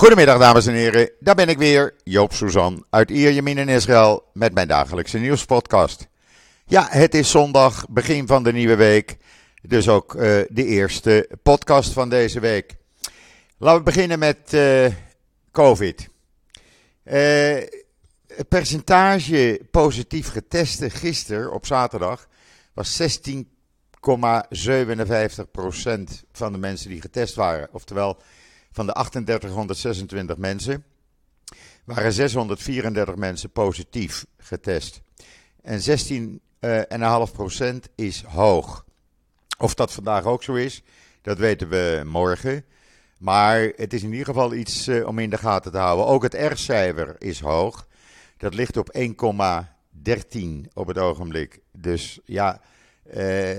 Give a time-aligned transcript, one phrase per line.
[0.00, 4.54] Goedemiddag dames en heren, daar ben ik weer, Joop Suzan uit Ierjemien in Israël met
[4.54, 6.08] mijn dagelijkse nieuwspodcast.
[6.66, 9.16] Ja, het is zondag, begin van de nieuwe week,
[9.62, 12.76] dus ook uh, de eerste podcast van deze week.
[13.58, 14.86] Laten we beginnen met uh,
[15.52, 16.08] COVID.
[17.04, 17.14] Uh,
[18.26, 22.28] het percentage positief getesten gisteren op zaterdag
[22.74, 23.06] was 16,57%
[26.32, 27.68] van de mensen die getest waren.
[27.72, 28.20] Oftewel,
[28.72, 30.84] van de 3826 mensen
[31.84, 35.00] waren 634 mensen positief getest.
[35.62, 35.84] En 16,5%
[37.94, 38.84] is hoog.
[39.58, 40.82] Of dat vandaag ook zo is,
[41.22, 42.64] dat weten we morgen.
[43.18, 46.06] Maar het is in ieder geval iets uh, om in de gaten te houden.
[46.06, 47.86] Ook het R-cijfer is hoog.
[48.36, 49.04] Dat ligt op 1,13
[50.72, 51.60] op het ogenblik.
[51.72, 52.60] Dus ja,
[53.16, 53.50] uh,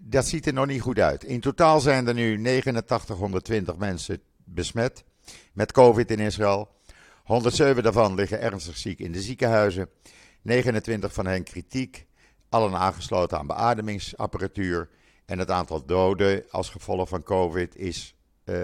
[0.00, 1.24] dat ziet er nog niet goed uit.
[1.24, 5.04] In totaal zijn er nu 8920 mensen besmet
[5.52, 6.68] met COVID in Israël.
[7.24, 9.88] 107 daarvan liggen ernstig ziek in de ziekenhuizen.
[10.42, 12.06] 29 van hen kritiek.
[12.48, 14.88] Allen aangesloten aan beademingsapparatuur.
[15.24, 18.56] En het aantal doden als gevolg van COVID is uh,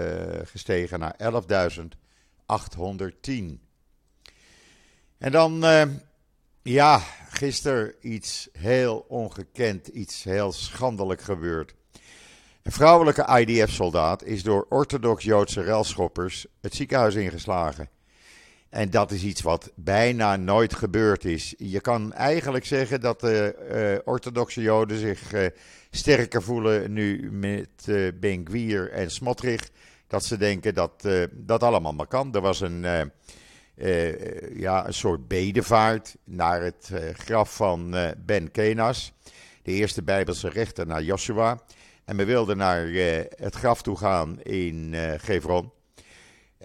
[0.45, 1.21] gestegen naar 11.810.
[5.19, 5.83] En dan, uh,
[6.63, 6.99] ja,
[7.29, 11.75] gisteren iets heel ongekend, iets heel schandelijk gebeurd.
[12.63, 17.89] Een vrouwelijke IDF-soldaat is door orthodox-Joodse relschoppers het ziekenhuis ingeslagen.
[18.69, 21.55] En dat is iets wat bijna nooit gebeurd is.
[21.59, 25.47] Je kan eigenlijk zeggen dat de uh, orthodoxe Joden zich uh,
[25.91, 29.71] sterker voelen nu met uh, Ben Gwier en Smotrich.
[30.07, 32.35] Dat ze denken dat dat allemaal maar kan.
[32.35, 32.81] Er was een,
[34.55, 39.13] ja, een soort bedevaart naar het graf van Ben Kenas,
[39.63, 41.63] de eerste Bijbelse rechter naar Joshua.
[42.05, 45.71] En we wilden naar uh, het graf toe gaan in uh, Gevron.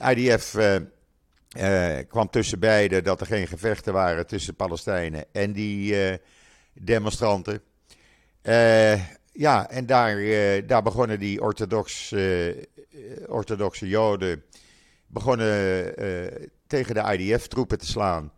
[0.10, 5.96] IDF uh, kwam tussen beiden dat er geen gevechten waren tussen Palestijnen en die
[6.74, 7.62] demonstranten.
[9.32, 10.18] ja, en daar,
[10.68, 12.16] daar begonnen die orthodox,
[13.28, 14.44] orthodoxe Joden
[15.08, 15.94] begonnen,
[16.68, 18.32] tegen de IDF-troepen te slaan.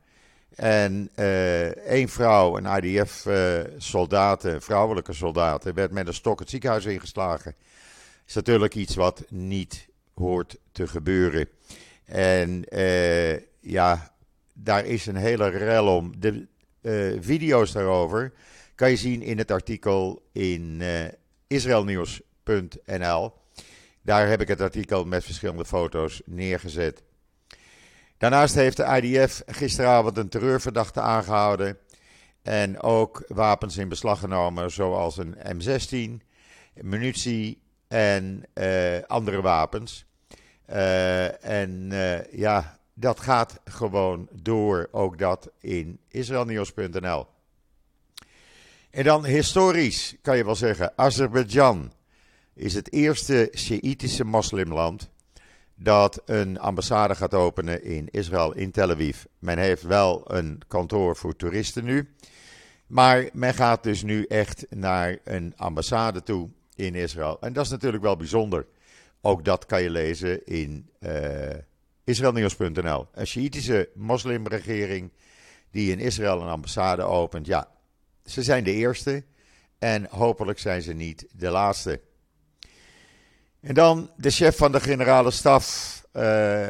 [0.59, 6.85] En uh, één vrouw, een IDF-soldaten, uh, vrouwelijke soldaten, werd met een stok het ziekenhuis
[6.85, 7.55] ingeslagen.
[8.27, 11.47] Is natuurlijk iets wat niet hoort te gebeuren.
[12.05, 14.13] En uh, ja,
[14.53, 16.13] daar is een hele rel om.
[16.19, 16.47] De
[17.19, 18.33] video's daarover
[18.75, 20.81] kan je zien in het artikel in
[21.47, 23.33] israelnieuws.nl.
[24.01, 27.03] Daar heb ik het artikel met verschillende foto's neergezet.
[28.19, 31.77] Daarnaast heeft de IDF gisteravond een terreurverdachte aangehouden.
[32.41, 36.25] En ook wapens in beslag genomen, zoals een M16,
[36.81, 40.05] munitie en uh, andere wapens.
[40.69, 47.27] Uh, en uh, ja, dat gaat gewoon door, ook dat in israelnieuws.nl.
[48.89, 51.93] En dan historisch kan je wel zeggen, Azerbeidzjan
[52.53, 55.09] is het eerste Sjiitische moslimland
[55.81, 59.23] dat een ambassade gaat openen in Israël, in Tel Aviv.
[59.39, 62.09] Men heeft wel een kantoor voor toeristen nu.
[62.87, 67.37] Maar men gaat dus nu echt naar een ambassade toe in Israël.
[67.41, 68.65] En dat is natuurlijk wel bijzonder.
[69.21, 71.11] Ook dat kan je lezen in uh,
[72.03, 73.07] israelnieuws.nl.
[73.13, 75.11] Een Shiïtische moslimregering
[75.71, 77.45] die in Israël een ambassade opent.
[77.45, 77.67] Ja,
[78.25, 79.23] ze zijn de eerste
[79.79, 82.01] en hopelijk zijn ze niet de laatste.
[83.61, 86.69] En dan de chef van de generale staf, uh,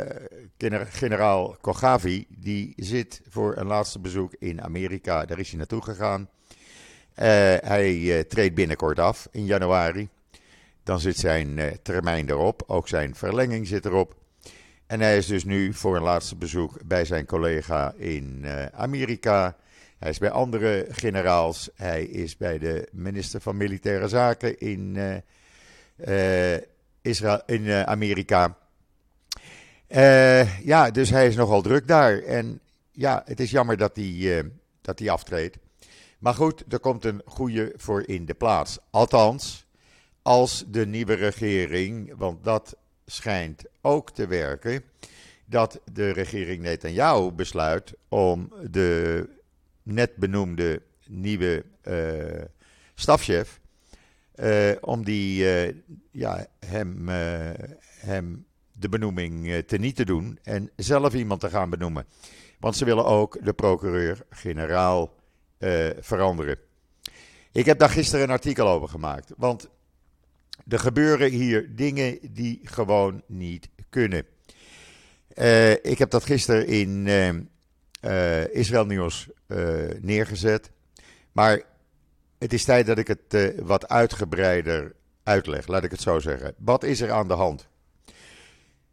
[0.90, 5.26] generaal Kogavi, die zit voor een laatste bezoek in Amerika.
[5.26, 6.22] Daar is hij naartoe gegaan.
[6.22, 7.26] Uh,
[7.62, 10.10] hij uh, treedt binnenkort af in januari.
[10.84, 14.16] Dan zit zijn termijn erop, ook zijn verlenging zit erop.
[14.88, 19.56] En hij is dus nu voor een laatste bezoek bij zijn collega in Amerika.
[20.00, 21.70] Hij is bij andere generaals.
[21.76, 24.98] Hij is bij de minister van Militaire Zaken in
[27.02, 28.58] Israël, in uh, Amerika.
[29.90, 32.24] Uh, ja, dus hij is nogal druk daar.
[32.24, 32.60] En
[32.92, 34.44] ja, het is jammer dat hij, uh,
[34.82, 35.58] dat hij aftreedt.
[36.20, 38.78] Maar goed, er komt een goede voor in de plaats.
[38.90, 39.66] Althans,
[40.22, 42.76] als de nieuwe regering, want dat
[43.06, 44.84] schijnt ook te werken,
[45.46, 49.30] dat de regering Netanyahu besluit om de
[49.84, 52.44] net benoemde nieuwe uh,
[52.96, 53.60] stafchef
[54.44, 55.76] uh, om die, uh,
[56.12, 57.16] ja, hem, uh,
[58.00, 62.06] hem de benoeming te niet te doen en zelf iemand te gaan benoemen.
[62.60, 65.18] Want ze willen ook de procureur-generaal
[66.00, 66.58] veranderen.
[67.52, 69.34] Ik heb daar gisteren een artikel over gemaakt.
[69.38, 69.70] Want
[70.68, 74.26] er gebeuren hier dingen die gewoon niet kunnen.
[75.82, 77.08] ik heb dat gisteren in
[78.52, 79.30] Israël Nieuws
[80.02, 80.72] neergezet.
[81.32, 81.62] Maar
[82.40, 86.54] het is tijd dat ik het wat uitgebreider uitleg, laat ik het zo zeggen.
[86.58, 87.68] Wat is er aan de hand?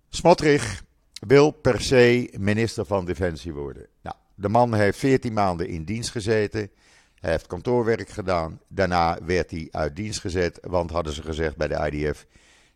[0.08, 0.82] Smotrich
[1.26, 3.86] wil per se minister van Defensie worden.
[4.02, 6.70] Nou, de man heeft 14 maanden in dienst gezeten.
[7.14, 8.60] Hij heeft kantoorwerk gedaan.
[8.68, 12.26] Daarna werd hij uit dienst gezet, want hadden ze gezegd bij de IDF: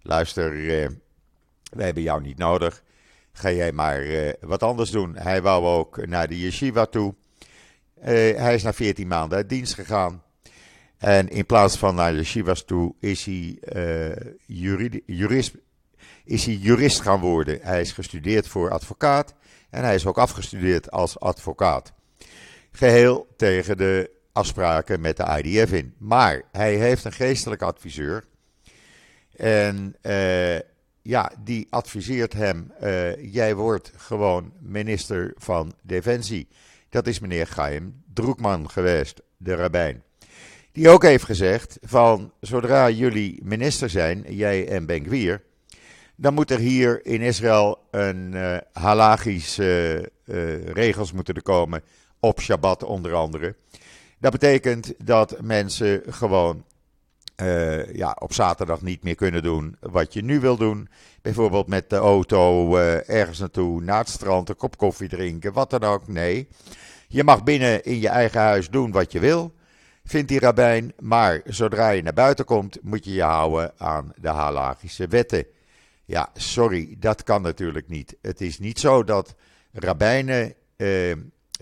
[0.02, 0.88] luister, eh,
[1.70, 2.82] we hebben jou niet nodig.
[3.32, 5.16] Ga jij maar eh, wat anders doen.
[5.16, 7.14] Hij wou ook naar de yeshiva toe.
[8.00, 10.22] Hij is na 14 maanden uit dienst gegaan.
[11.00, 14.32] En in plaats van naar yeshivas toe is hij, uh,
[15.06, 15.54] jurist,
[16.24, 17.58] is hij jurist gaan worden.
[17.62, 19.34] Hij is gestudeerd voor advocaat
[19.70, 21.92] en hij is ook afgestudeerd als advocaat.
[22.72, 25.94] Geheel tegen de afspraken met de IDF in.
[25.98, 28.24] Maar hij heeft een geestelijk adviseur.
[29.36, 30.58] En uh,
[31.02, 36.48] ja, die adviseert hem: uh, jij wordt gewoon minister van Defensie.
[36.88, 40.02] Dat is meneer Chaim Droekman geweest, de rabbijn.
[40.72, 45.42] Die ook heeft gezegd: van zodra jullie minister zijn, jij en Ben Gwier,
[46.16, 51.82] dan moet er hier in Israël een uh, halagische uh, regels moeten er komen
[52.20, 53.54] op Shabbat onder andere.
[54.18, 56.64] Dat betekent dat mensen gewoon
[57.42, 60.88] uh, ja, op zaterdag niet meer kunnen doen wat je nu wil doen.
[61.22, 62.76] Bijvoorbeeld met de auto
[63.06, 66.08] ergens naartoe, naar het strand, een kop koffie drinken, wat dan ook.
[66.08, 66.48] Nee,
[67.08, 69.52] je mag binnen in je eigen huis doen wat je wil,
[70.10, 70.92] vindt die rabbijn.
[70.98, 75.46] Maar zodra je naar buiten komt, moet je je houden aan de halagische wetten.
[76.04, 78.16] Ja, sorry, dat kan natuurlijk niet.
[78.22, 79.34] Het is niet zo dat
[79.72, 81.12] rabbijnen eh,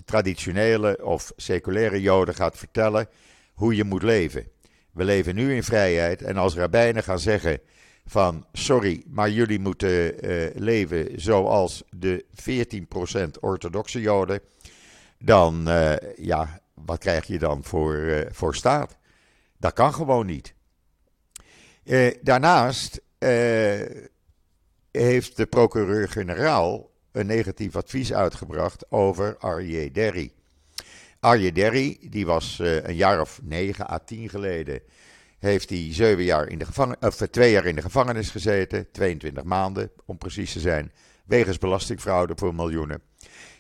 [0.05, 3.09] traditionele of seculaire Joden gaat vertellen
[3.55, 4.47] hoe je moet leven.
[4.93, 7.61] We leven nu in vrijheid en als rabbijnen gaan zeggen
[8.07, 12.25] van sorry, maar jullie moeten uh, leven zoals de
[13.37, 14.41] 14% orthodoxe Joden,
[15.19, 18.97] dan uh, ja, wat krijg je dan voor, uh, voor staat?
[19.57, 20.55] Dat kan gewoon niet.
[22.23, 23.01] daarnaast
[24.91, 30.33] heeft de procureur-generaal een negatief advies uitgebracht over Arje Derry.
[31.21, 34.81] Arje Derry, die was een jaar of negen à tien geleden,
[35.39, 39.91] heeft hij zeven jaar in de of twee jaar in de gevangenis gezeten, 22 maanden
[40.05, 40.93] om precies te zijn,
[41.25, 43.03] wegens belastingfraude voor miljoenen.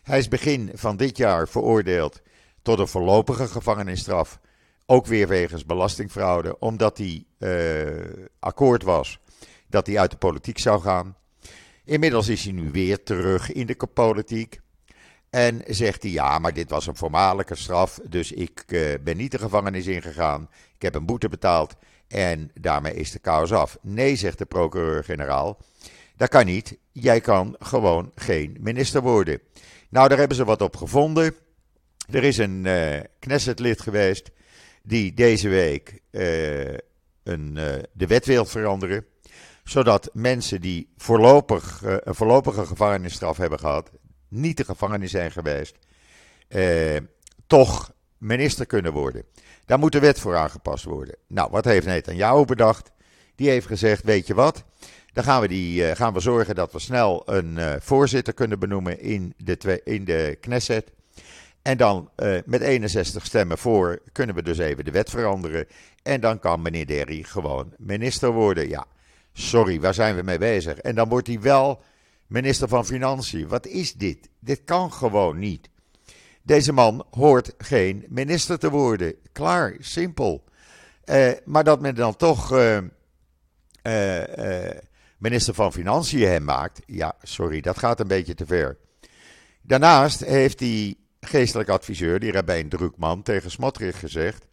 [0.03, 2.21] Hij is begin van dit jaar veroordeeld
[2.69, 4.41] tot een voorlopige gevangenisstraf,
[4.87, 8.05] ook weer wegens belastingfraude, omdat hij uh,
[8.39, 9.19] akkoord was
[9.67, 11.17] dat hij uit de politiek zou gaan.
[11.85, 14.61] Inmiddels is hij nu weer terug in de politiek.
[15.31, 19.31] En zegt hij, ja, maar dit was een voormalige straf, dus ik uh, ben niet
[19.31, 20.49] de gevangenis ingegaan.
[20.75, 21.75] Ik heb een boete betaald
[22.09, 23.79] en daarmee is de kous af.
[23.83, 25.59] Nee, zegt de procureur-generaal,
[26.17, 26.79] dat kan niet.
[26.93, 29.41] Jij kan gewoon geen minister worden.
[29.91, 31.35] Nou, daar hebben ze wat op gevonden.
[32.11, 34.31] Er is een uh, Knesset-lid geweest
[34.83, 36.73] die deze week uh,
[37.23, 37.55] een,
[37.93, 39.07] de wet wil veranderen
[39.69, 43.91] zodat mensen die voorlopig, een voorlopige gevangenisstraf hebben gehad,
[44.29, 45.77] niet de gevangenis zijn geweest,
[46.49, 46.97] eh,
[47.47, 49.25] toch minister kunnen worden.
[49.65, 51.17] Daar moet de wet voor aangepast worden.
[51.27, 52.91] Nou, wat heeft Netanyahu bedacht?
[53.35, 54.65] Die heeft gezegd, weet je wat,
[55.13, 59.35] dan gaan we, die, gaan we zorgen dat we snel een voorzitter kunnen benoemen in
[59.37, 60.91] de, in de Knesset.
[61.63, 65.67] En dan uh, met 61 stemmen voor kunnen we dus even de wet veranderen.
[66.03, 68.69] En dan kan meneer Derry gewoon minister worden.
[68.69, 68.87] Ja,
[69.39, 70.79] Sorry, waar zijn we mee bezig?
[70.79, 71.83] En dan wordt hij wel
[72.27, 73.49] minister van Financiën.
[73.49, 74.29] Wat is dit?
[74.41, 75.69] Dit kan gewoon niet.
[76.43, 79.15] Deze man hoort geen minister te worden.
[79.33, 80.45] Klaar, simpel.
[81.05, 82.79] Uh, maar dat men dan toch uh,
[85.19, 88.77] minister van Financiën hem maakt, ja, sorry, dat gaat een beetje te ver.
[89.63, 94.47] Daarnaast heeft die geestelijk adviseur, die Rabijn Drukman, tegen Smotrich gezegd: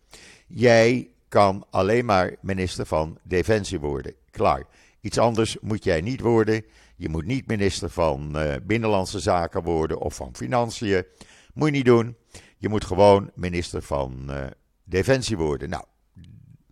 [0.48, 4.14] Jij kan alleen maar minister van Defensie worden.
[4.32, 4.64] Klaar.
[5.02, 6.66] Iets anders moet jij niet worden.
[6.96, 11.06] Je moet niet minister van uh, Binnenlandse Zaken worden of van Financiën.
[11.54, 12.16] Moet je niet doen.
[12.58, 14.46] Je moet gewoon minister van uh,
[14.84, 15.70] Defensie worden.
[15.70, 15.84] Nou,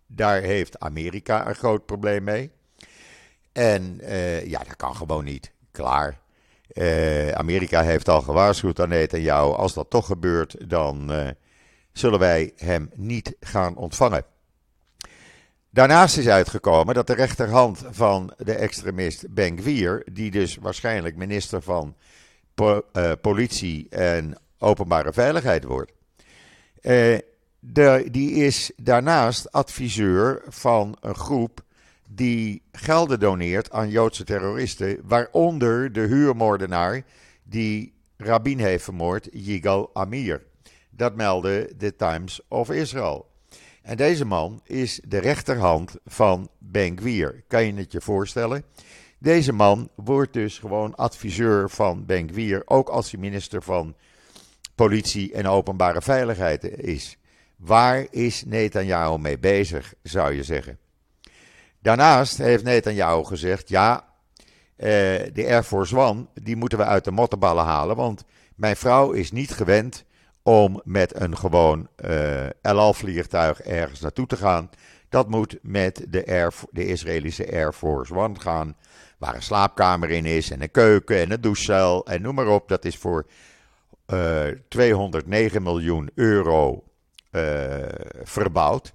[0.06, 2.50] daar heeft Amerika een groot probleem mee.
[3.52, 5.52] En uh, ja, dat kan gewoon niet.
[5.70, 6.20] Klaar.
[7.34, 8.90] Amerika heeft al gewaarschuwd aan
[9.20, 9.56] jou.
[9.56, 11.12] Als dat toch gebeurt, dan
[11.92, 14.24] zullen wij hem niet gaan ontvangen.
[15.70, 21.62] Daarnaast is uitgekomen dat de rechterhand van de extremist Ben Gvir, die dus waarschijnlijk minister
[21.62, 21.96] van
[22.60, 25.92] uh, Politie en Openbare Veiligheid wordt,
[27.58, 31.63] de, die is daarnaast adviseur van een groep
[32.14, 37.02] die gelden doneert aan Joodse terroristen, waaronder de huurmoordenaar
[37.42, 40.42] die Rabin heeft vermoord, Yigal Amir.
[40.90, 43.32] Dat meldde de Times of Israel.
[43.82, 47.44] En deze man is de rechterhand van Ben Gvir.
[47.48, 48.64] Kan je het je voorstellen?
[49.18, 53.94] Deze man wordt dus gewoon adviseur van Ben Gvir, ook als hij minister van
[54.74, 57.16] Politie en Openbare Veiligheid is.
[57.56, 60.78] Waar is Netanyahu mee bezig, zou je zeggen?
[61.84, 64.04] Daarnaast heeft Netanyahu gezegd: ja,
[64.76, 64.88] eh,
[65.32, 67.96] de Air Force One, die moeten we uit de mottenballen halen.
[67.96, 68.24] Want
[68.56, 70.04] mijn vrouw is niet gewend
[70.42, 74.70] om met een gewoon uh, El Al vliegtuig ergens naartoe te gaan.
[75.08, 78.76] Dat moet met de, Air, de Israëlische Air Force One gaan.
[79.18, 82.68] Waar een slaapkamer in is en een keuken en een douchecel en noem maar op.
[82.68, 83.26] Dat is voor
[84.06, 86.84] uh, eh, 209 miljoen euro
[88.22, 88.94] verbouwd.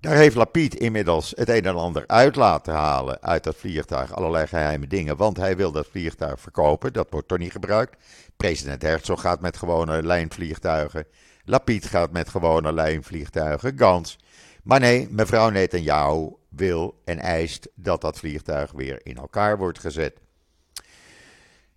[0.00, 4.12] Daar heeft Lapid inmiddels het een en ander uit laten halen uit dat vliegtuig.
[4.14, 6.92] Allerlei geheime dingen, want hij wil dat vliegtuig verkopen.
[6.92, 7.96] Dat wordt toch niet gebruikt.
[8.36, 11.06] President Herzog gaat met gewone lijnvliegtuigen.
[11.44, 13.78] Lapid gaat met gewone lijnvliegtuigen.
[13.78, 14.18] Gans.
[14.62, 20.14] Maar nee, mevrouw Netanyahu wil en eist dat dat vliegtuig weer in elkaar wordt gezet.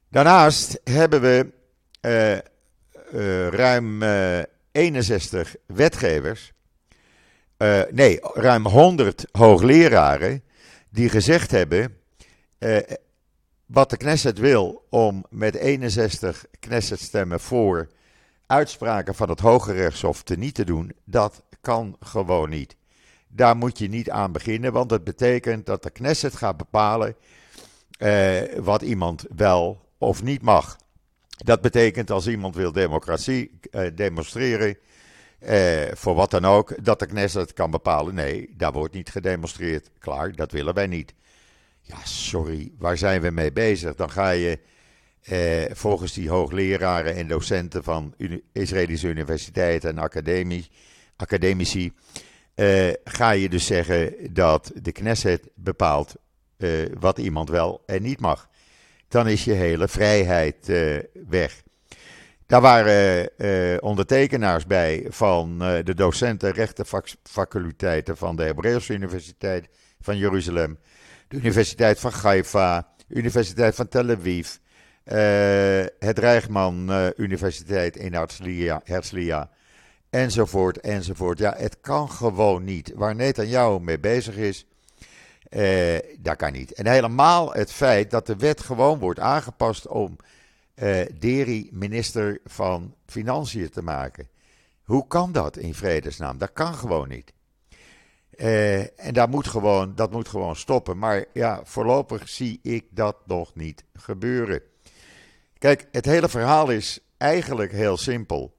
[0.09, 1.51] Daarnaast hebben we
[2.01, 2.31] uh,
[3.21, 6.53] uh, ruim uh, eh, 61 wetgevers
[7.63, 10.43] uh, nee, ruim 100 hoogleraren
[10.89, 11.97] die gezegd hebben
[12.59, 12.77] uh,
[13.65, 17.89] wat de Knesset wil om met 61 Knesset-stemmen voor
[18.47, 22.75] uitspraken van het Hoge Rechtshof te niet te doen, dat kan gewoon niet.
[23.27, 27.15] Daar moet je niet aan beginnen, want dat betekent dat de Knesset gaat bepalen
[27.97, 30.77] uh, wat iemand wel of niet mag.
[31.37, 33.59] Dat betekent als iemand wil democratie
[33.93, 34.77] demonstreren,
[35.43, 38.13] eh, voor wat dan ook, dat de Knesset kan bepalen.
[38.13, 39.89] Nee, daar wordt niet gedemonstreerd.
[39.99, 41.13] Klaar, dat willen wij niet.
[41.81, 43.95] Ja, sorry, waar zijn we mee bezig?
[43.95, 44.59] Dan ga je
[45.21, 48.15] eh, volgens die hoogleraren en docenten van
[48.51, 49.97] Israëlische universiteiten en
[51.15, 51.93] academici,
[52.55, 56.15] eh, ga je dus zeggen dat de Knesset bepaalt
[56.99, 58.49] wat iemand wel en niet mag.
[59.07, 60.71] Dan is je hele vrijheid
[61.27, 61.63] weg.
[62.47, 69.69] Daar waren uh, ondertekenaars bij van uh, de docenten rechtenfaculteiten van de Hebreeuwse Universiteit
[70.01, 70.77] van Jeruzalem,
[71.27, 75.15] de Universiteit van Haifa, Universiteit van Tel Aviv, uh,
[75.99, 78.13] het Rijgman Universiteit in
[78.83, 79.49] Herzliya,
[80.09, 81.39] enzovoort, enzovoort.
[81.39, 82.91] Ja, het kan gewoon niet.
[82.95, 84.65] Waar Netanyahu mee bezig is,
[86.19, 86.73] dat kan niet.
[86.73, 90.17] En helemaal het feit dat de wet gewoon wordt aangepast om
[90.75, 94.27] uh, Deri minister van Financiën te maken.
[94.83, 96.37] Hoe kan dat in vredesnaam?
[96.37, 97.33] Dat kan gewoon niet.
[98.37, 100.97] Uh, en daar moet gewoon, dat moet gewoon stoppen.
[100.97, 104.61] Maar ja, voorlopig zie ik dat nog niet gebeuren.
[105.57, 108.55] Kijk, het hele verhaal is eigenlijk heel simpel.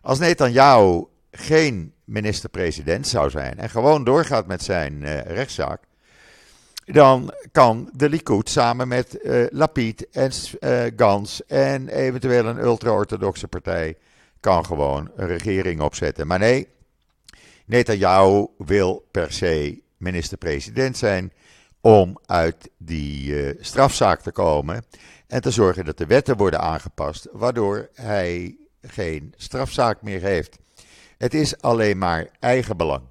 [0.00, 5.82] Als Netanyahu geen minister-president zou zijn en gewoon doorgaat met zijn uh, rechtszaak,
[6.84, 13.48] dan kan de Likud samen met uh, Lapid en uh, Gans en eventueel een ultra-orthodoxe
[13.48, 13.96] partij
[14.40, 16.26] kan gewoon een regering opzetten.
[16.26, 16.68] Maar nee,
[17.66, 21.32] Netanyahu wil per se minister-president zijn
[21.80, 24.84] om uit die uh, strafzaak te komen
[25.26, 30.58] en te zorgen dat de wetten worden aangepast, waardoor hij geen strafzaak meer heeft.
[31.18, 33.02] Het is alleen maar eigenbelang.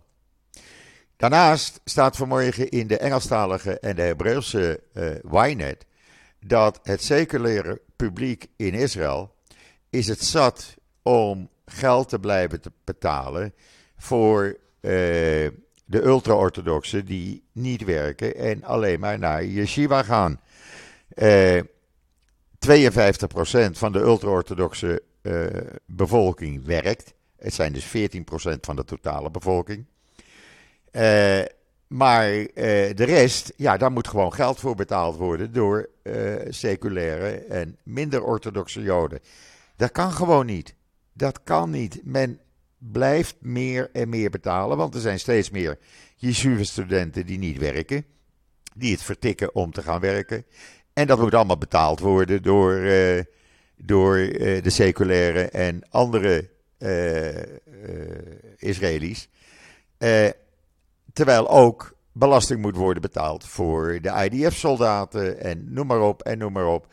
[1.23, 5.85] Daarnaast staat vanmorgen in de Engelstalige en de Hebreeuwse uh, Ynet
[6.39, 9.35] dat het seculiere publiek in Israël
[9.89, 13.53] is het zat om geld te blijven te betalen
[13.97, 14.91] voor uh,
[15.85, 20.39] de ultra-orthodoxen die niet werken en alleen maar naar yeshiva gaan.
[21.15, 21.65] Uh, eh,
[22.67, 25.03] 52% van de ultra-orthodoxe
[25.85, 27.13] bevolking werkt.
[27.37, 27.89] Het zijn dus 14%
[28.61, 29.85] van de totale bevolking.
[30.95, 31.41] Uh,
[31.87, 37.35] maar uh, de rest, ja, daar moet gewoon geld voor betaald worden door uh, seculaire
[37.35, 39.19] en minder orthodoxe Joden.
[39.75, 40.75] Dat kan gewoon niet.
[41.13, 42.01] Dat kan niet.
[42.03, 42.39] Men
[42.77, 45.77] blijft meer en meer betalen, want er zijn steeds meer
[46.15, 48.05] Yeshiva-studenten die niet werken,
[48.75, 50.45] die het vertikken om te gaan werken.
[50.93, 52.75] En dat moet allemaal betaald worden door,
[53.77, 56.49] door de seculaire en andere
[58.57, 59.29] Israëli's.
[61.13, 66.53] Terwijl ook belasting moet worden betaald voor de IDF-soldaten en noem maar op en noem
[66.53, 66.87] maar op.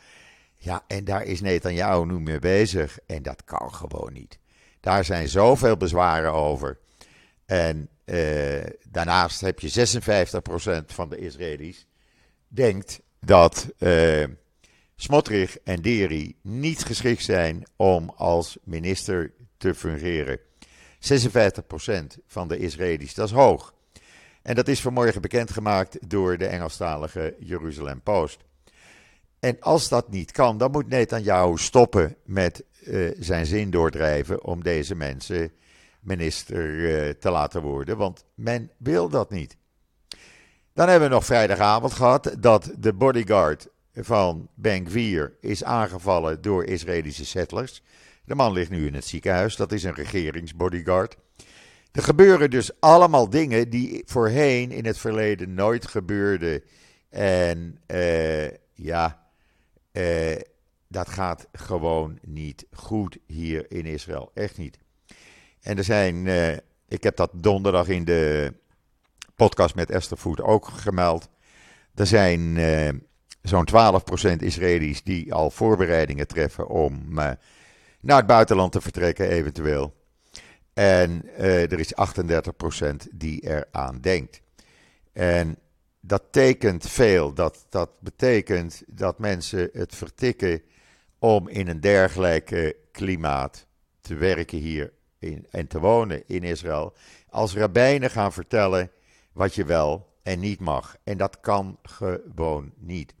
[0.55, 4.39] Ja, en daar is Netanyahu nu mee bezig en dat kan gewoon niet.
[4.79, 6.79] Daar zijn zoveel bezwaren over.
[7.45, 9.99] En uh, daarnaast heb je
[10.81, 11.87] 56% van de Israëli's
[12.47, 14.25] denkt dat uh,
[14.95, 20.39] Smotrich en Deri niet geschikt zijn om als minister te fungeren.
[20.39, 23.73] 56% van de Israëli's, dat is hoog.
[24.41, 28.39] En dat is vanmorgen bekendgemaakt door de Engelstalige Jeruzalem Post.
[29.39, 34.63] En als dat niet kan, dan moet Netanyahu stoppen met uh, zijn zin doordrijven om
[34.63, 35.51] deze mensen
[35.99, 39.57] minister uh, te laten worden, want men wil dat niet.
[40.73, 46.65] Dan hebben we nog vrijdagavond gehad dat de bodyguard van Bank 4 is aangevallen door
[46.65, 47.83] Israëlische settlers.
[48.25, 51.17] De man ligt nu in het ziekenhuis, dat is een regeringsbodyguard.
[51.91, 56.63] Er gebeuren dus allemaal dingen die voorheen in het verleden nooit gebeurden.
[57.09, 59.29] En uh, ja,
[59.91, 60.35] uh,
[60.87, 64.31] dat gaat gewoon niet goed hier in Israël.
[64.33, 64.77] Echt niet.
[65.61, 66.51] En er zijn, uh,
[66.87, 68.53] ik heb dat donderdag in de
[69.35, 71.29] podcast met Esther Food ook gemeld.
[71.95, 72.57] Er zijn
[73.41, 73.67] zo'n
[74.35, 77.13] 12% Israëli's die al voorbereidingen treffen om
[78.01, 80.00] naar het buitenland te vertrekken, eventueel.
[80.73, 84.41] En uh, er is 38% die eraan denkt.
[85.13, 85.57] En
[85.99, 87.33] dat tekent veel.
[87.33, 90.61] Dat, dat betekent dat mensen het vertikken
[91.19, 93.65] om in een dergelijke klimaat
[94.01, 96.93] te werken hier in, en te wonen in Israël.
[97.29, 98.91] Als rabbijnen gaan vertellen
[99.31, 100.95] wat je wel en niet mag.
[101.03, 103.13] En dat kan gewoon niet.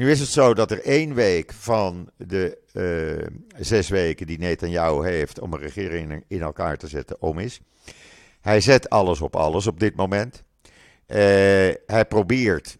[0.00, 5.06] Nu is het zo dat er één week van de uh, zes weken die Netanyahu
[5.06, 7.60] heeft om een regering in elkaar te zetten om is.
[8.40, 10.42] Hij zet alles op alles op dit moment.
[11.06, 11.16] Uh,
[11.86, 12.78] hij probeert,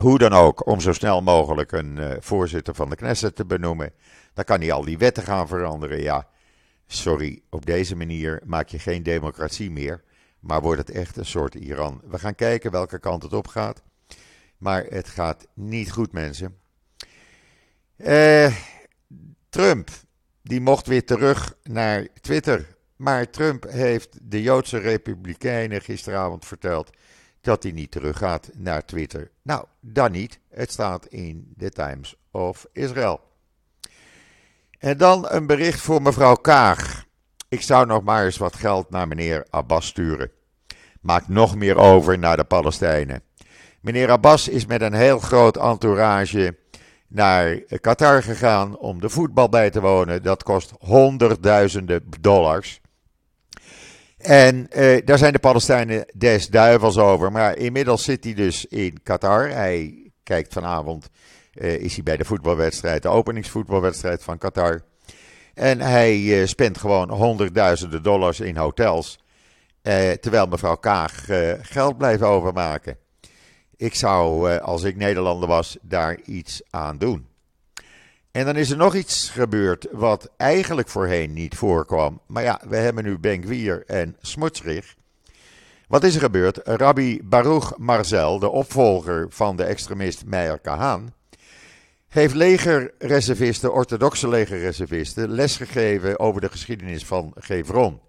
[0.00, 3.92] hoe dan ook, om zo snel mogelijk een uh, voorzitter van de Knesset te benoemen.
[4.34, 6.02] Dan kan hij al die wetten gaan veranderen.
[6.02, 6.28] Ja,
[6.86, 10.02] sorry, op deze manier maak je geen democratie meer.
[10.40, 12.00] Maar wordt het echt een soort Iran.
[12.04, 13.82] We gaan kijken welke kant het op gaat.
[14.62, 16.56] Maar het gaat niet goed, mensen.
[17.96, 18.56] Uh,
[19.48, 19.90] Trump,
[20.42, 22.76] die mocht weer terug naar Twitter.
[22.96, 26.90] Maar Trump heeft de Joodse Republikeinen gisteravond verteld
[27.40, 29.30] dat hij niet teruggaat naar Twitter.
[29.42, 30.38] Nou, dan niet.
[30.50, 33.20] Het staat in de Times of Israel.
[34.78, 37.04] En dan een bericht voor mevrouw Kaag.
[37.48, 40.30] Ik zou nog maar eens wat geld naar meneer Abbas sturen.
[41.00, 43.22] Maak nog meer over naar de Palestijnen.
[43.82, 46.56] Meneer Abbas is met een heel groot entourage
[47.08, 50.22] naar Qatar gegaan om de voetbal bij te wonen.
[50.22, 52.80] Dat kost honderdduizenden dollars.
[54.16, 57.32] En eh, daar zijn de Palestijnen des duivels over.
[57.32, 59.48] Maar inmiddels zit hij dus in Qatar.
[59.48, 61.08] Hij kijkt vanavond,
[61.54, 64.82] uh, is hij bij de voetbalwedstrijd, de openingsvoetbalwedstrijd van Qatar.
[65.54, 69.18] En hij spendt gewoon honderdduizenden dollars in hotels.
[69.82, 71.24] Uh, terwijl mevrouw Kaag
[71.62, 73.01] geld blijft overmaken.
[73.82, 77.26] Ik zou, eh, als ik Nederlander was, daar iets aan doen.
[78.30, 82.20] En dan is er nog iets gebeurd wat eigenlijk voorheen niet voorkwam.
[82.26, 84.94] Maar ja, we hebben nu Benkwier en Smutsrich.
[85.88, 86.60] Wat is er gebeurd?
[86.64, 91.12] Rabbi Baruch Marzel, de opvolger van de extremist Meijer Kahan,
[92.08, 98.00] heeft legerreservisten, orthodoxe legerreservisten, lesgegeven over de geschiedenis van Gevron.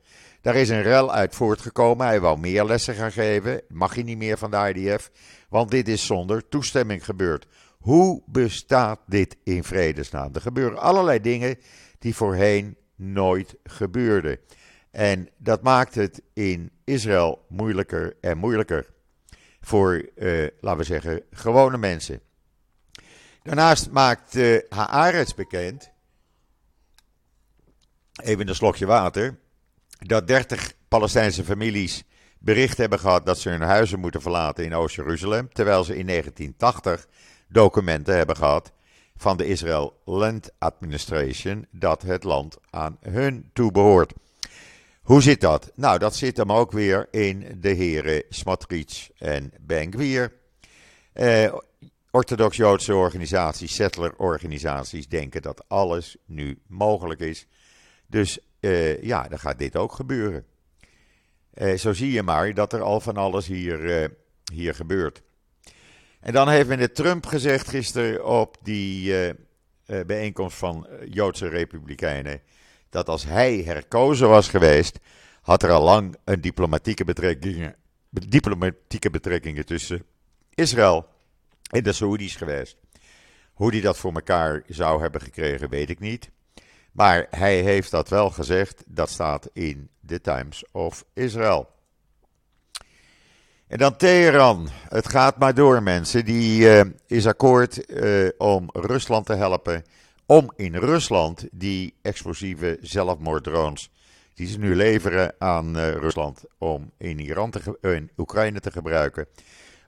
[0.43, 2.05] Daar is een rel uit voortgekomen.
[2.05, 3.61] Hij wou meer lessen gaan geven.
[3.67, 5.11] Mag hij niet meer van de IDF.
[5.49, 7.47] Want dit is zonder toestemming gebeurd.
[7.79, 10.29] Hoe bestaat dit in vredesnaam?
[10.33, 11.57] Er gebeuren allerlei dingen
[11.99, 14.39] die voorheen nooit gebeurden.
[14.91, 18.85] En dat maakt het in Israël moeilijker en moeilijker.
[19.61, 22.19] Voor, uh, laten we zeggen, gewone mensen.
[23.43, 25.91] Daarnaast maakt uh, Haaretz bekend.
[28.23, 29.41] Even een slokje water
[30.07, 32.03] dat 30 Palestijnse families
[32.39, 37.07] bericht hebben gehad dat ze hun huizen moeten verlaten in Oost-Jeruzalem, terwijl ze in 1980
[37.47, 38.71] documenten hebben gehad
[39.15, 44.13] van de Israel Land Administration dat het land aan hun toebehoort.
[45.01, 45.71] Hoe zit dat?
[45.75, 50.33] Nou, dat zit hem ook weer in de heren Smotrich en Ben-Gvir.
[51.13, 51.53] Eh,
[52.11, 57.47] Orthodox-Joodse organisaties, settler-organisaties denken dat alles nu mogelijk is.
[58.07, 60.45] Dus uh, ja, dan gaat dit ook gebeuren.
[61.53, 64.07] Uh, zo zie je maar dat er al van alles hier, uh,
[64.53, 65.21] hier gebeurt.
[66.19, 69.33] En dan heeft meneer Trump gezegd gisteren op die
[70.05, 72.41] bijeenkomst van Joodse Republikeinen.
[72.89, 74.99] dat als hij herkozen was geweest.
[75.41, 77.75] had er al lang een diplomatieke betrekkingen,
[78.09, 80.03] diplomatieke betrekkingen tussen
[80.53, 81.07] Israël
[81.69, 82.77] en de Saoedi's geweest.
[83.53, 86.31] Hoe hij dat voor elkaar zou hebben gekregen, weet ik niet.
[86.93, 88.83] Maar hij heeft dat wel gezegd.
[88.87, 91.69] Dat staat in de Times of Israel.
[93.67, 94.69] En dan Teheran.
[94.89, 96.25] Het gaat maar door, mensen.
[96.25, 99.83] Die uh, is akkoord uh, om Rusland te helpen.
[100.25, 103.91] Om in Rusland die explosieve zelfmoorddrones.
[104.33, 106.43] die ze nu leveren aan uh, Rusland.
[106.57, 109.27] om in, Iran te, in Oekraïne te gebruiken.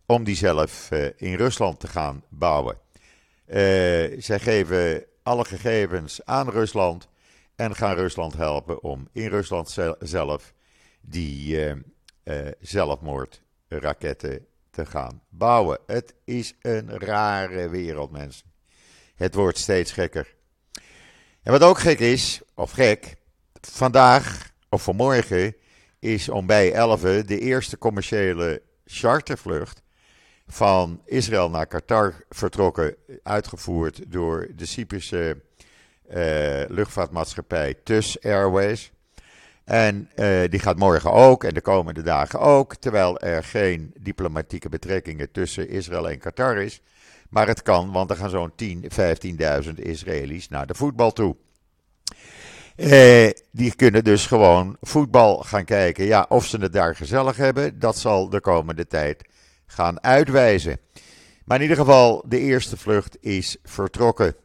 [0.06, 2.78] om die zelf in Rusland te gaan bouwen.
[4.18, 7.08] zij geven alle gegevens aan Rusland.
[7.56, 10.54] en gaan Rusland helpen om in Rusland zelf
[11.02, 11.74] die
[12.60, 15.80] zelfmoord raketten te gaan bouwen.
[15.86, 18.52] Het is een rare wereld, mensen.
[19.16, 20.36] Het wordt steeds gekker.
[21.44, 23.16] En wat ook gek is, of gek,
[23.62, 25.56] vandaag of vanmorgen
[26.00, 29.82] is om bij 11 de eerste commerciële chartervlucht
[30.48, 35.42] van Israël naar Qatar vertrokken, uitgevoerd door de Cyprusche
[36.10, 36.16] uh,
[36.68, 38.92] luchtvaartmaatschappij TUS Airways.
[39.64, 44.70] En uh, die gaat morgen ook en de komende dagen ook, terwijl er geen diplomatieke
[44.70, 46.82] betrekkingen tussen Israël en Qatar is.
[47.30, 48.86] Maar het kan, want er gaan zo'n 10,
[49.66, 51.36] 15.000 Israëli's naar de voetbal toe.
[52.76, 56.06] Uh, die kunnen dus gewoon voetbal gaan kijken.
[56.06, 59.24] Ja, of ze het daar gezellig hebben, dat zal de komende tijd
[59.66, 60.80] gaan uitwijzen.
[61.46, 64.36] Maar in ieder geval, de eerste vlucht is vertrokken.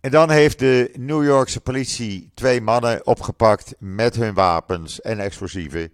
[0.00, 5.92] En dan heeft de New Yorkse politie twee mannen opgepakt met hun wapens en explosieven.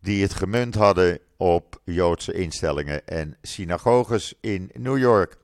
[0.00, 5.36] die het gemunt hadden op Joodse instellingen en synagoges in New York.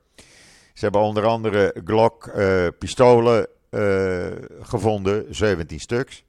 [0.73, 6.23] Ze hebben onder andere Glock-pistolen uh, uh, gevonden, 17 stuks.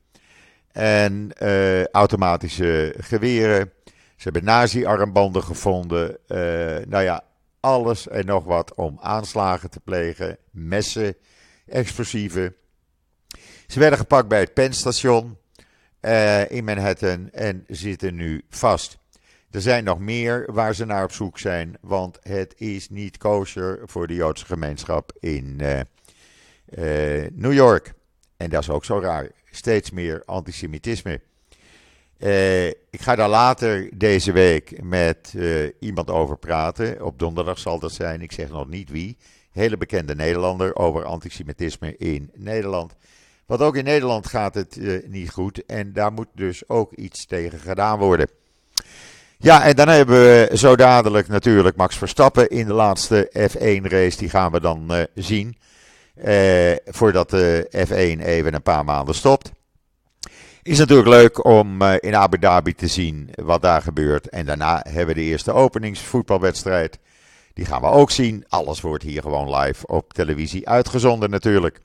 [0.73, 3.73] En uh, automatische geweren.
[4.17, 6.17] Ze hebben nazi-armbanden gevonden.
[6.89, 7.25] nou ja,
[7.61, 10.39] alles en nog wat om aanslagen te plegen.
[10.51, 11.15] Messen
[11.67, 12.55] explosieven.
[13.67, 15.39] Ze werden gepakt bij het Pennstation
[16.01, 18.99] uh, in Manhattan en zitten nu vast.
[19.51, 23.81] Er zijn nog meer waar ze naar op zoek zijn, want het is niet kosher
[23.85, 25.81] voor de Joodse gemeenschap in uh,
[27.33, 27.95] New York.
[28.37, 29.31] En dat is ook zo raar.
[29.51, 31.21] Steeds meer antisemitisme.
[32.97, 35.35] Ik ga daar later deze week met
[35.81, 37.05] iemand over praten.
[37.05, 38.23] Op donderdag zal dat zijn.
[38.23, 39.17] Ik zeg nog niet wie
[39.53, 42.95] hele bekende Nederlander over antisemitisme in Nederland.
[43.47, 47.27] Want ook in Nederland gaat het uh, niet goed en daar moet dus ook iets
[47.27, 48.29] tegen gedaan worden.
[49.39, 54.19] Ja, en dan hebben we zo dadelijk natuurlijk Max Verstappen in de laatste F1-race.
[54.19, 55.57] Die gaan we dan uh, zien.
[56.87, 59.53] Voordat de F1 even een paar maanden stopt.
[60.67, 64.29] Is natuurlijk leuk om in Abu Dhabi te zien wat daar gebeurt.
[64.29, 66.99] En daarna hebben we de eerste openingsvoetbalwedstrijd
[67.55, 68.45] die gaan we ook zien.
[68.49, 71.81] Alles wordt hier gewoon live op televisie uitgezonden natuurlijk.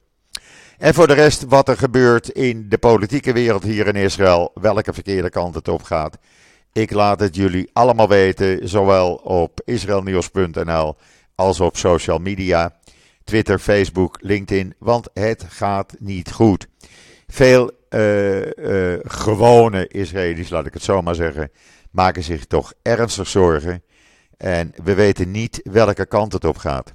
[0.77, 4.93] En voor de rest wat er gebeurt in de politieke wereld hier in Israël, welke
[4.93, 6.17] verkeerde kant het op gaat.
[6.73, 10.95] Ik laat het jullie allemaal weten, zowel op israelnieuws.nl
[11.35, 12.75] als op social media.
[13.23, 16.67] Twitter, Facebook, LinkedIn, want het gaat niet goed.
[17.33, 21.51] Veel uh, uh, gewone Israëli's, laat ik het zo maar zeggen,
[21.91, 23.83] maken zich toch ernstig zorgen
[24.37, 26.93] en we weten niet welke kant het op gaat.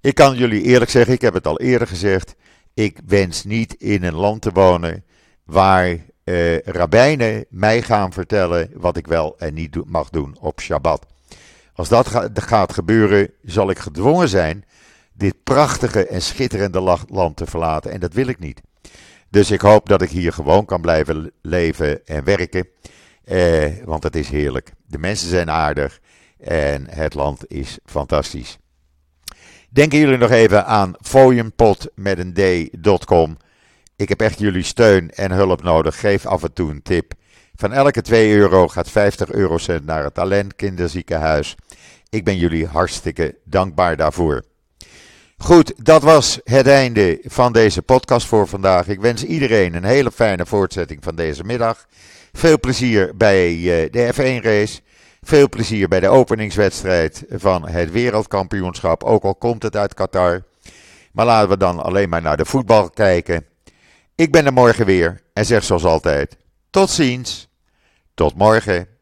[0.00, 2.34] Ik kan jullie eerlijk zeggen, ik heb het al eerder gezegd.
[2.74, 5.04] Ik wens niet in een land te wonen
[5.44, 11.06] waar eh, rabbijnen mij gaan vertellen wat ik wel en niet mag doen op Shabbat.
[11.74, 14.64] Als dat gaat gebeuren, zal ik gedwongen zijn
[15.12, 17.90] dit prachtige en schitterende land te verlaten.
[17.90, 18.60] En dat wil ik niet.
[19.34, 22.68] Dus ik hoop dat ik hier gewoon kan blijven leven en werken.
[23.24, 24.72] Eh, want het is heerlijk.
[24.86, 26.00] De mensen zijn aardig.
[26.38, 28.58] En het land is fantastisch.
[29.70, 32.34] Denken jullie nog even aan fooienpot met een
[32.80, 33.36] d.com.
[33.96, 36.00] Ik heb echt jullie steun en hulp nodig.
[36.00, 37.12] Geef af en toe een tip.
[37.54, 41.54] Van elke 2 euro gaat 50 eurocent naar het Talent Kinderziekenhuis.
[42.08, 44.44] Ik ben jullie hartstikke dankbaar daarvoor.
[45.44, 48.88] Goed, dat was het einde van deze podcast voor vandaag.
[48.88, 51.86] Ik wens iedereen een hele fijne voortzetting van deze middag.
[52.32, 54.80] Veel plezier bij eh, de F1-race.
[55.22, 59.02] Veel plezier bij de openingswedstrijd van het wereldkampioenschap.
[59.02, 60.42] Ook al komt het uit Qatar.
[61.12, 63.46] Maar laten we dan alleen maar naar de voetbal kijken.
[64.14, 66.36] Ik ben er morgen weer en zeg zoals altijd:
[66.70, 67.48] tot ziens.
[68.14, 68.93] Tot morgen.